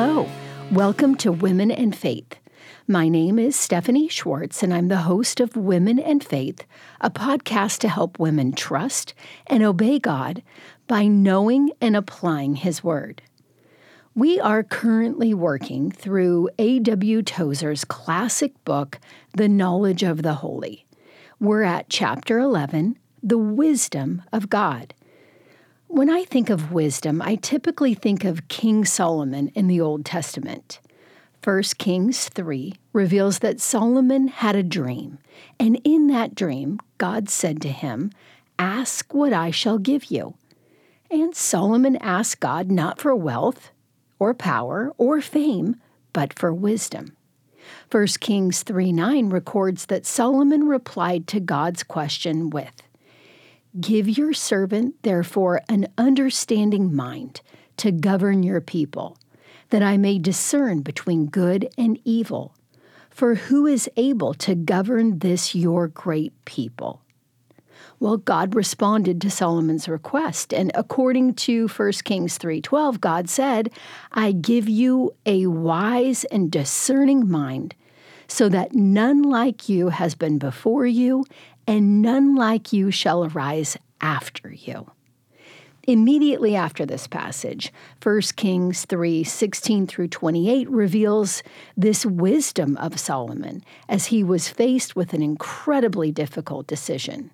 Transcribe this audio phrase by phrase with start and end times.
[0.00, 0.28] Hello,
[0.70, 2.36] welcome to Women and Faith.
[2.86, 6.64] My name is Stephanie Schwartz, and I'm the host of Women and Faith,
[7.00, 9.12] a podcast to help women trust
[9.48, 10.44] and obey God
[10.86, 13.22] by knowing and applying His Word.
[14.14, 17.22] We are currently working through A.W.
[17.22, 19.00] Tozer's classic book,
[19.32, 20.86] The Knowledge of the Holy.
[21.40, 24.94] We're at chapter 11, The Wisdom of God.
[25.90, 30.80] When I think of wisdom, I typically think of King Solomon in the Old Testament.
[31.42, 35.18] 1 Kings 3 reveals that Solomon had a dream,
[35.58, 38.12] and in that dream, God said to him,
[38.58, 40.34] Ask what I shall give you.
[41.10, 43.70] And Solomon asked God not for wealth,
[44.18, 45.76] or power, or fame,
[46.12, 47.16] but for wisdom.
[47.90, 52.82] 1 Kings 3 9 records that Solomon replied to God's question with,
[53.80, 57.42] Give your servant, therefore, an understanding mind
[57.76, 59.16] to govern your people,
[59.70, 62.54] that I may discern between good and evil.
[63.10, 67.02] For who is able to govern this your great people?
[68.00, 73.70] Well, God responded to Solomon's request, and according to 1 Kings 3:12, God said,
[74.12, 77.74] "I give you a wise and discerning mind,
[78.28, 81.24] so that none like you has been before you,
[81.68, 84.90] and none like you shall arise after you.
[85.86, 91.42] Immediately after this passage, 1 Kings 3 16 through 28 reveals
[91.76, 97.30] this wisdom of Solomon as he was faced with an incredibly difficult decision.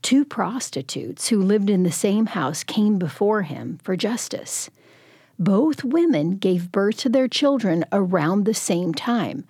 [0.00, 4.70] Two prostitutes who lived in the same house came before him for justice.
[5.38, 9.44] Both women gave birth to their children around the same time,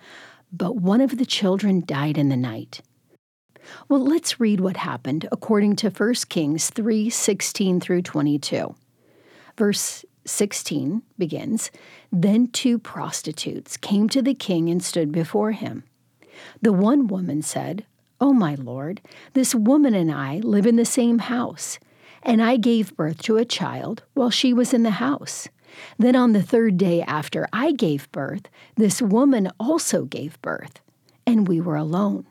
[0.51, 2.81] but one of the children died in the night.
[3.89, 8.75] Well, let's read what happened according to 1 Kings 3 16 through 22.
[9.57, 11.71] Verse 16 begins
[12.11, 15.83] Then two prostitutes came to the king and stood before him.
[16.61, 17.85] The one woman said,
[18.19, 19.01] Oh, my lord,
[19.33, 21.77] this woman and I live in the same house,
[22.21, 25.49] and I gave birth to a child while she was in the house.
[25.97, 28.43] Then on the third day after I gave birth,
[28.75, 30.79] this woman also gave birth,
[31.25, 32.25] and we were alone.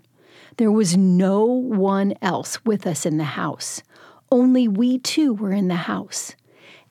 [0.59, 3.83] There was no one else with us in the house.
[4.31, 6.35] Only we two were in the house.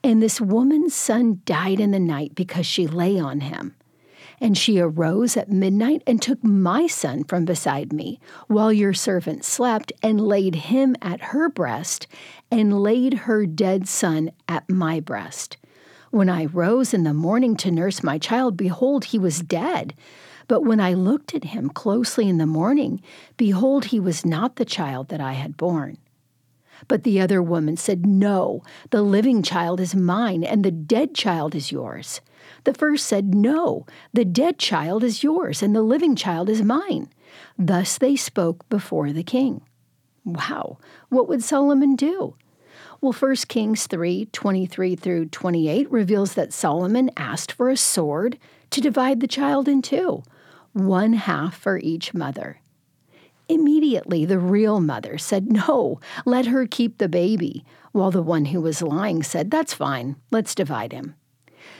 [0.03, 3.75] And this woman's son died in the night because she lay on him.
[4.39, 9.45] And she arose at midnight and took my son from beside me, while your servant
[9.45, 12.07] slept, and laid him at her breast,
[12.49, 15.57] and laid her dead son at my breast.
[16.09, 19.93] When I rose in the morning to nurse my child, behold, he was dead.
[20.51, 23.01] But when I looked at him closely in the morning,
[23.37, 25.97] behold, he was not the child that I had borne.
[26.89, 31.55] But the other woman said, No, the living child is mine, and the dead child
[31.55, 32.19] is yours.
[32.65, 37.07] The first said, No, the dead child is yours, and the living child is mine.
[37.57, 39.61] Thus they spoke before the king.
[40.25, 42.35] Wow, what would Solomon do?
[42.99, 48.37] Well, 1 Kings 3 23 through 28 reveals that Solomon asked for a sword
[48.71, 50.23] to divide the child in two,
[50.73, 52.61] one half for each mother.
[53.49, 58.61] Immediately, the real mother said, No, let her keep the baby, while the one who
[58.61, 61.15] was lying said, That's fine, let's divide him.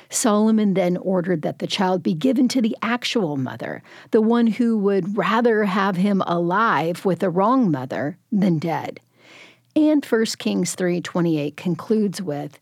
[0.10, 3.82] Solomon then ordered that the child be given to the actual mother,
[4.12, 9.00] the one who would rather have him alive with the wrong mother than dead.
[9.76, 12.60] And 1 Kings 3:28 concludes with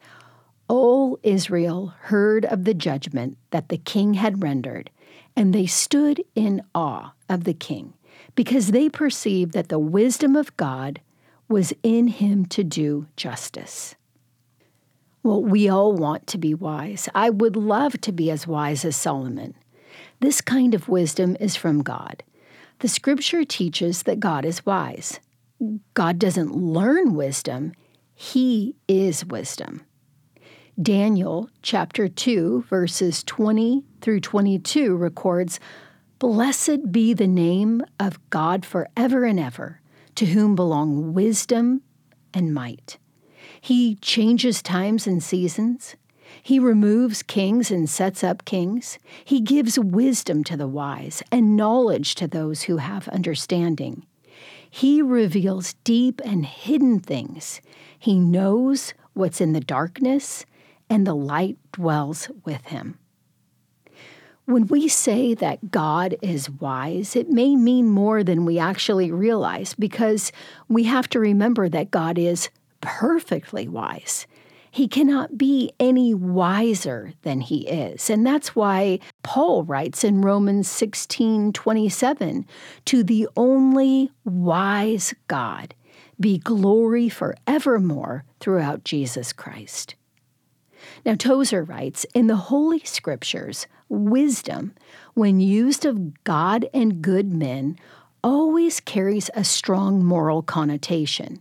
[0.67, 4.91] all Israel heard of the judgment that the king had rendered,
[5.35, 7.94] and they stood in awe of the king,
[8.35, 11.01] because they perceived that the wisdom of God
[11.47, 13.95] was in him to do justice.
[15.23, 17.09] Well, we all want to be wise.
[17.13, 19.56] I would love to be as wise as Solomon.
[20.22, 22.23] This kind of wisdom is from God.
[22.79, 25.19] The scripture teaches that God is wise.
[25.94, 27.73] God doesn't learn wisdom,
[28.16, 29.85] He is wisdom.
[30.81, 35.59] Daniel chapter 2, verses 20 through 22 records
[36.20, 39.81] Blessed be the name of God forever and ever,
[40.16, 41.81] to whom belong wisdom
[42.34, 42.97] and might.
[43.59, 45.97] He changes times and seasons.
[46.41, 48.99] He removes kings and sets up kings.
[49.25, 54.05] He gives wisdom to the wise and knowledge to those who have understanding.
[54.70, 57.59] He reveals deep and hidden things.
[57.97, 60.46] He knows what's in the darkness
[60.90, 62.97] and the light dwells with him.
[64.46, 69.76] When we say that God is wise, it may mean more than we actually realize
[69.76, 70.32] because
[70.68, 72.50] we have to remember that God is
[72.82, 74.26] perfectly wise.
[74.72, 78.09] He cannot be any wiser than he is.
[78.09, 82.46] And that's why Paul writes in Romans 16 27
[82.85, 85.76] to the only wise God
[86.20, 89.96] be glory forevermore throughout Jesus Christ.
[91.05, 94.73] Now, Tozer writes In the Holy Scriptures, wisdom,
[95.13, 97.78] when used of God and good men,
[98.23, 101.40] always carries a strong moral connotation.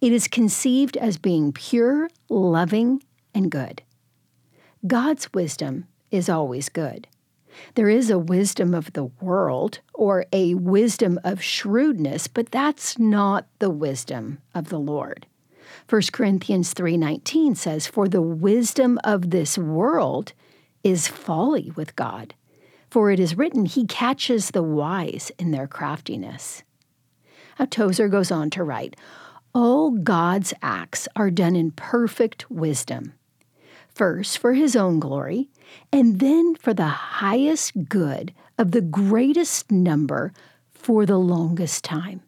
[0.00, 3.02] It is conceived as being pure, loving,
[3.34, 3.82] and good.
[4.86, 7.06] God's wisdom is always good.
[7.74, 13.46] There is a wisdom of the world or a wisdom of shrewdness, but that's not
[13.58, 15.26] the wisdom of the Lord.
[15.88, 20.32] 1 Corinthians 3:19 says, "For the wisdom of this world
[20.82, 22.34] is folly with God,
[22.88, 26.62] for it is written, he catches the wise in their craftiness."
[27.58, 28.96] Now Tozer goes on to write,
[29.54, 33.12] "All God's acts are done in perfect wisdom."
[33.88, 35.50] First, for his own glory,
[35.92, 40.32] and then for the highest good of the greatest number
[40.72, 42.22] for the longest time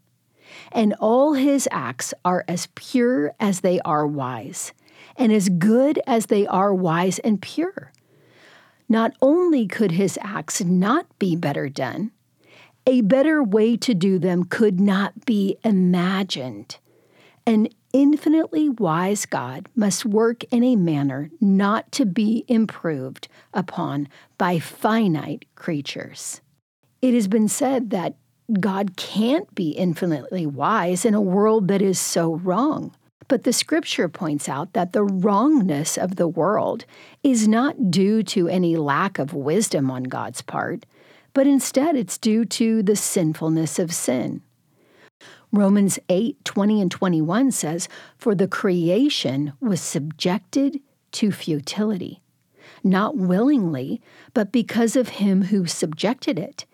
[0.71, 4.73] and all his acts are as pure as they are wise,
[5.17, 7.93] and as good as they are wise and pure.
[8.89, 12.13] Not only could his acts not be better done,
[12.87, 16.77] a better way to do them could not be imagined.
[17.47, 24.09] An infinitely wise God must work in a manner not to be improved upon
[24.39, 26.41] by finite creatures.
[27.01, 28.17] It has been said that
[28.61, 32.95] God can't be infinitely wise in a world that is so wrong.
[33.29, 36.85] But the scripture points out that the wrongness of the world
[37.23, 40.85] is not due to any lack of wisdom on God's part,
[41.33, 44.43] but instead it's due to the sinfulness of sin.
[45.51, 50.81] Romans 8 20 and 21 says, For the creation was subjected
[51.13, 52.23] to futility,
[52.83, 54.01] not willingly,
[54.35, 56.67] but because of him who subjected it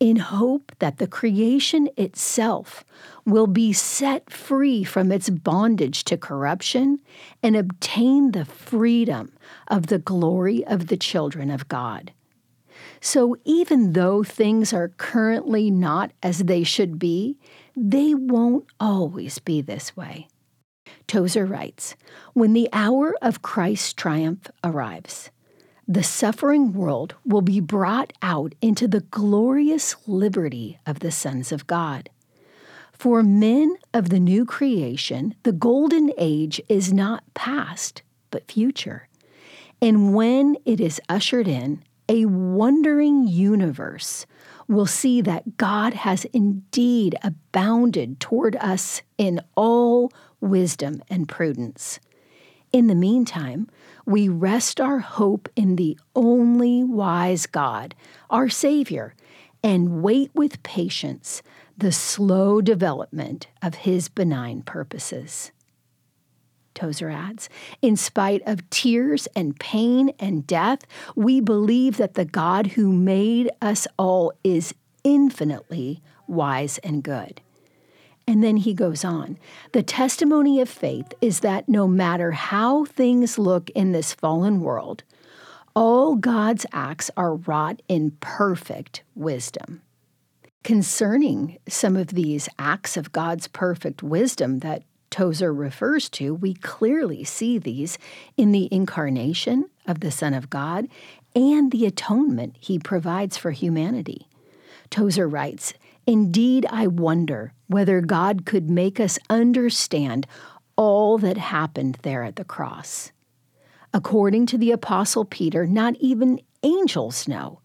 [0.00, 2.82] in hope that the creation itself
[3.26, 6.98] will be set free from its bondage to corruption
[7.42, 9.30] and obtain the freedom
[9.68, 12.12] of the glory of the children of God.
[13.02, 17.38] So, even though things are currently not as they should be,
[17.76, 20.28] they won't always be this way.
[21.06, 21.94] Tozer writes
[22.32, 25.30] When the hour of Christ's triumph arrives,
[25.90, 31.66] the suffering world will be brought out into the glorious liberty of the sons of
[31.66, 32.08] God.
[32.92, 39.08] For men of the new creation, the golden age is not past, but future.
[39.82, 44.26] And when it is ushered in, a wondering universe
[44.68, 51.98] will see that God has indeed abounded toward us in all wisdom and prudence.
[52.72, 53.68] In the meantime,
[54.10, 57.94] we rest our hope in the only wise God,
[58.28, 59.14] our Savior,
[59.62, 61.42] and wait with patience
[61.78, 65.52] the slow development of His benign purposes.
[66.74, 67.48] Tozer adds,
[67.82, 70.80] in spite of tears and pain and death,
[71.14, 74.74] we believe that the God who made us all is
[75.04, 77.40] infinitely wise and good.
[78.26, 79.38] And then he goes on
[79.72, 85.02] The testimony of faith is that no matter how things look in this fallen world,
[85.74, 89.82] all God's acts are wrought in perfect wisdom.
[90.62, 97.24] Concerning some of these acts of God's perfect wisdom that Tozer refers to, we clearly
[97.24, 97.98] see these
[98.36, 100.86] in the incarnation of the Son of God
[101.34, 104.28] and the atonement he provides for humanity.
[104.90, 105.74] Tozer writes,
[106.10, 110.26] Indeed, I wonder whether God could make us understand
[110.74, 113.12] all that happened there at the cross.
[113.94, 117.60] According to the Apostle Peter, not even angels know,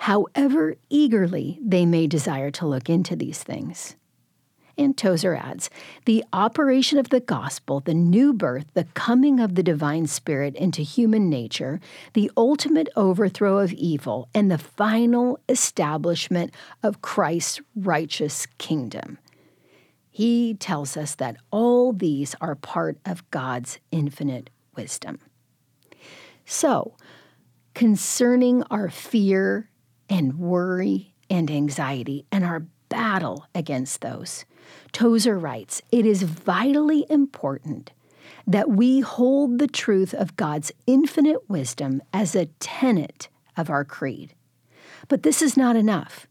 [0.00, 3.96] however eagerly they may desire to look into these things.
[4.80, 5.68] And Tozer adds
[6.06, 10.80] the operation of the gospel, the new birth, the coming of the divine spirit into
[10.80, 11.80] human nature,
[12.14, 19.18] the ultimate overthrow of evil, and the final establishment of Christ's righteous kingdom.
[20.10, 25.18] He tells us that all these are part of God's infinite wisdom.
[26.46, 26.96] So,
[27.74, 29.68] concerning our fear
[30.08, 34.44] and worry and anxiety and our battle against those,
[34.92, 37.92] Tozer writes It is vitally important
[38.46, 44.34] that we hold the truth of God's infinite wisdom as a tenet of our creed.
[45.08, 46.26] But this is not enough.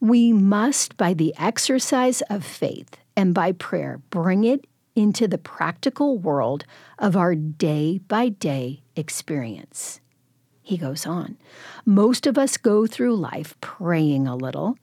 [0.00, 6.18] We must, by the exercise of faith and by prayer, bring it into the practical
[6.18, 6.64] world
[6.98, 10.00] of our day by day experience.
[10.62, 11.36] He goes on
[11.84, 14.76] Most of us go through life praying a little,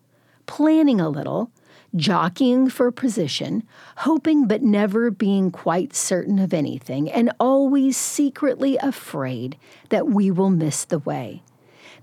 [0.49, 1.51] planning a little,
[1.95, 3.61] jockeying for position,
[3.97, 9.57] hoping but never being quite certain of anything, and always secretly afraid
[9.89, 11.43] that we will miss the way.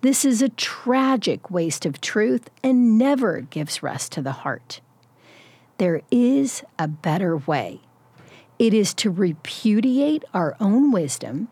[0.00, 4.80] This is a tragic waste of truth and never gives rest to the heart.
[5.78, 7.80] There is a better way.
[8.60, 11.48] It is to repudiate our own wisdom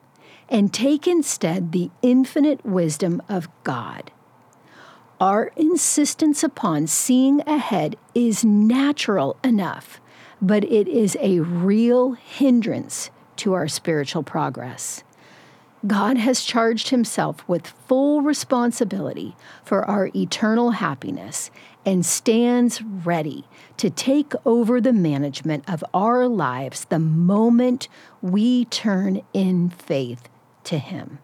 [0.48, 4.12] and take instead the infinite wisdom of God.
[5.20, 10.00] Our insistence upon seeing ahead is natural enough,
[10.42, 15.04] but it is a real hindrance to our spiritual progress.
[15.86, 21.50] God has charged himself with full responsibility for our eternal happiness
[21.84, 23.44] and stands ready
[23.76, 27.88] to take over the management of our lives the moment
[28.22, 30.28] we turn in faith
[30.64, 31.18] to him.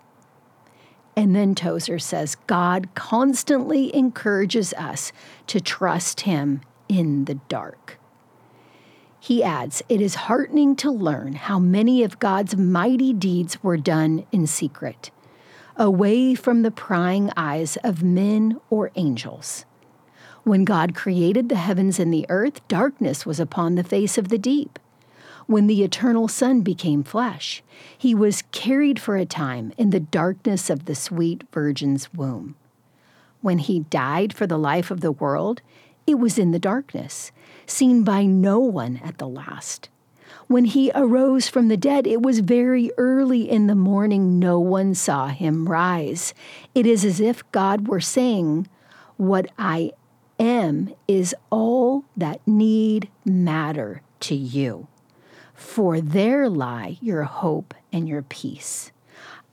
[1.17, 5.13] And then Tozer says God constantly encourages us
[5.49, 7.99] to trust him in the dark.
[9.19, 14.27] He adds, It is heartening to learn how many of God's mighty deeds were done
[14.33, 15.11] in secret,
[15.77, 19.67] away from the prying eyes of men or angels.
[20.45, 24.39] When God created the heavens and the earth, darkness was upon the face of the
[24.39, 24.79] deep.
[25.51, 27.61] When the eternal Son became flesh,
[27.99, 32.55] he was carried for a time in the darkness of the sweet Virgin's womb.
[33.41, 35.61] When he died for the life of the world,
[36.07, 37.33] it was in the darkness,
[37.67, 39.89] seen by no one at the last.
[40.47, 44.39] When he arose from the dead, it was very early in the morning.
[44.39, 46.33] No one saw him rise.
[46.77, 48.69] It is as if God were saying,
[49.17, 49.95] What I
[50.39, 54.87] am is all that need matter to you.
[55.61, 58.91] For there lie your hope and your peace.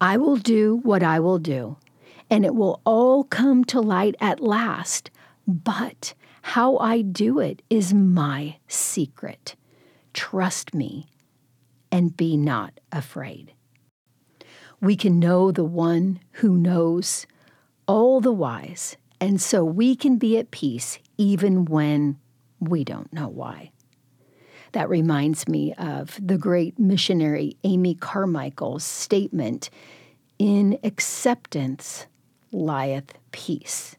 [0.01, 1.77] I will do what I will do,
[2.29, 5.11] and it will all come to light at last.
[5.45, 9.55] But how I do it is my secret.
[10.13, 11.07] Trust me
[11.91, 13.53] and be not afraid.
[14.81, 17.27] We can know the one who knows
[17.85, 22.17] all the wise, and so we can be at peace even when
[22.59, 23.71] we don't know why.
[24.77, 29.71] That reminds me of the great missionary Amy Carmichael's statement
[30.37, 32.05] In acceptance
[32.51, 33.95] lieth peace.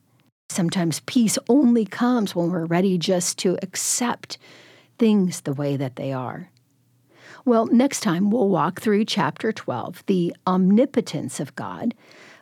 [0.48, 4.38] Sometimes peace only comes when we're ready just to accept
[5.00, 6.48] things the way that they are.
[7.44, 11.92] Well, next time we'll walk through chapter 12, the omnipotence of God.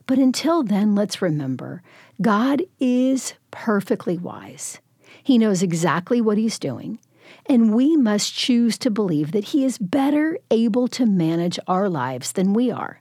[0.05, 1.83] But until then, let's remember
[2.21, 4.79] God is perfectly wise.
[5.23, 6.99] He knows exactly what He's doing,
[7.47, 12.33] and we must choose to believe that He is better able to manage our lives
[12.33, 13.01] than we are.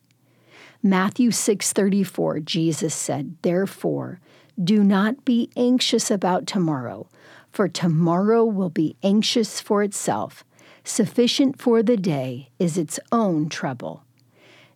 [0.83, 4.19] Matthew 6:34 Jesus said, "Therefore,
[4.61, 7.07] do not be anxious about tomorrow,
[7.51, 10.43] for tomorrow will be anxious for itself.
[10.83, 14.03] Sufficient for the day is its own trouble.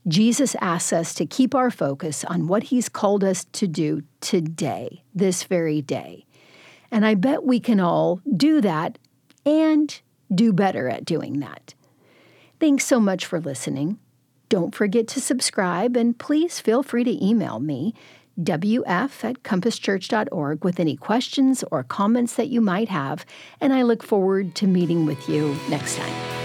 [0.08, 5.04] Jesus asks us to keep our focus on what He's called us to do today,
[5.14, 6.26] this very day.
[6.90, 8.98] And I bet we can all do that
[9.46, 10.00] and
[10.34, 11.74] do better at doing that.
[12.60, 14.00] Thanks so much for listening.
[14.50, 17.94] Don't forget to subscribe and please feel free to email me
[18.40, 23.26] wf at compasschurch.org with any questions or comments that you might have,
[23.60, 26.39] and I look forward to meeting with you next time.